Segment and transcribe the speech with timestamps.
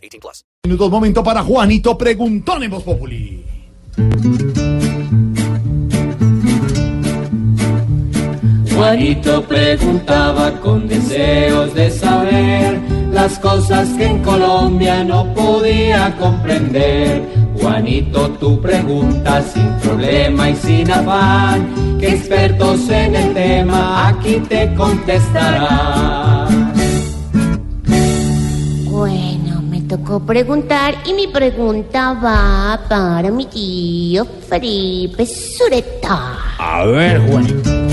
[0.00, 0.44] 18 plus.
[0.64, 3.44] Minutos, momento para Juanito Preguntón en Voz Populi.
[8.74, 12.80] Juanito preguntaba con deseos de saber
[13.12, 17.22] las cosas que en Colombia no podía comprender.
[17.60, 24.74] Juanito, tu pregunta sin problema y sin afán, que expertos en el tema aquí te
[24.74, 26.49] contestarán.
[29.90, 36.36] Tocó preguntar y mi pregunta va para mi tío Felipe Sureta.
[36.58, 37.89] A ver, Juanito.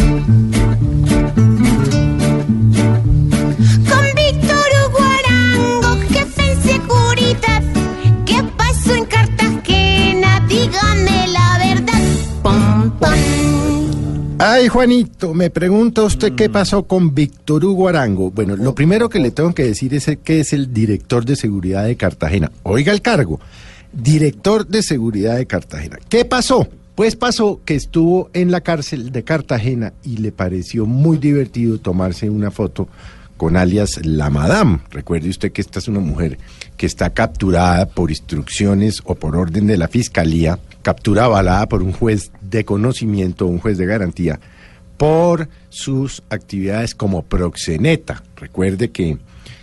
[14.40, 18.30] Ay, Juanito, me pregunta usted qué pasó con Víctor Hugo Arango.
[18.30, 21.86] Bueno, lo primero que le tengo que decir es que es el director de seguridad
[21.86, 22.52] de Cartagena.
[22.62, 23.40] Oiga el cargo,
[23.92, 25.98] director de seguridad de Cartagena.
[26.08, 26.68] ¿Qué pasó?
[26.94, 32.30] Pues pasó que estuvo en la cárcel de Cartagena y le pareció muy divertido tomarse
[32.30, 32.88] una foto
[33.38, 34.80] con alias La Madame.
[34.92, 36.38] Recuerde usted que esta es una mujer
[36.76, 41.92] que está capturada por instrucciones o por orden de la fiscalía, captura avalada por un
[41.92, 44.40] juez de conocimiento, un juez de garantía,
[44.96, 48.24] por sus actividades como proxeneta.
[48.38, 49.18] Recuerde que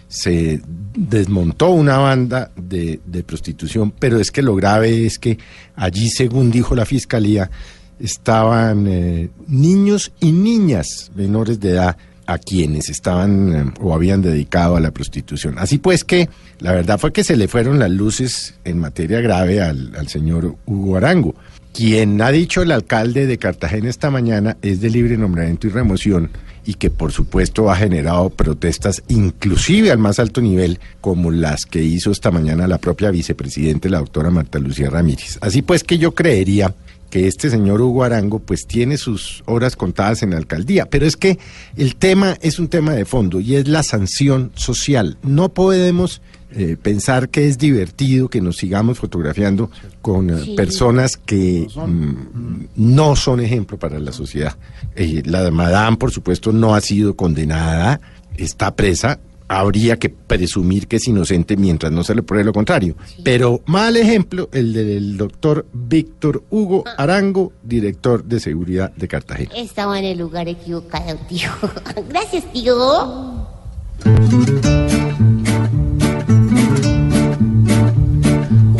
[0.06, 0.60] se
[0.94, 5.38] desmontó una banda de, prostitución, pero es que lo grave es que
[5.76, 7.50] allí, según dijo la fiscalía,
[7.98, 14.76] estaban eh, niños y niñas menores de edad a quienes estaban eh, o habían dedicado
[14.76, 15.58] a la prostitución.
[15.58, 19.60] Así pues que la verdad fue que se le fueron las luces en materia grave
[19.60, 21.34] al, al señor Hugo Arango.
[21.72, 26.30] Quien ha dicho el alcalde de Cartagena esta mañana es de libre nombramiento y remoción
[26.66, 31.82] y que por supuesto ha generado protestas inclusive al más alto nivel como las que
[31.82, 35.38] hizo esta mañana la propia vicepresidente, la doctora Marta Lucía Ramírez.
[35.40, 36.74] Así pues que yo creería
[37.14, 41.16] que este señor Hugo Arango pues tiene sus horas contadas en la alcaldía, pero es
[41.16, 41.38] que
[41.76, 45.16] el tema es un tema de fondo y es la sanción social.
[45.22, 49.70] No podemos eh, pensar que es divertido que nos sigamos fotografiando
[50.02, 50.54] con eh, Sí.
[50.56, 54.56] personas que mm, no son ejemplo para la sociedad.
[54.96, 58.00] Eh, la Madame, por supuesto, no ha sido condenada,
[58.36, 59.20] está presa.
[59.46, 62.96] Habría que presumir que es inocente mientras no se le pruebe lo contrario.
[63.22, 69.50] Pero mal ejemplo el del doctor Víctor Hugo Arango, director de seguridad de Cartagena.
[69.54, 71.50] Estaba en el lugar equivocado, tío.
[72.08, 72.74] Gracias, tío.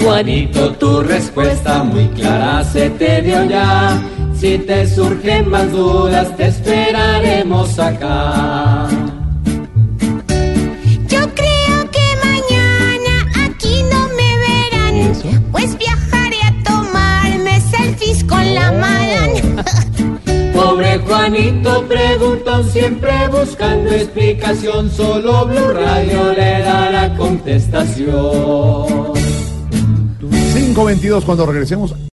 [0.05, 4.03] Juanito, tu respuesta muy clara se te dio ya.
[4.35, 9.14] Si te surgen más dudas, te esperaremos acá.
[21.07, 28.15] Juanito preguntó siempre buscando explicación, solo Blue Radio le dará contestación.
[30.21, 31.95] 5.22 cuando regresemos.